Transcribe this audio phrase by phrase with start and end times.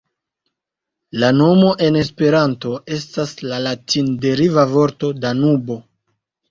[1.23, 5.81] La nomo en Esperanto estas la latin-deriva vorto "Danubo".